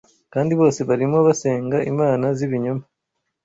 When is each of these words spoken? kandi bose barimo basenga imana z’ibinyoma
kandi 0.33 0.51
bose 0.59 0.79
barimo 0.89 1.17
basenga 1.27 1.77
imana 1.91 2.25
z’ibinyoma 2.37 2.83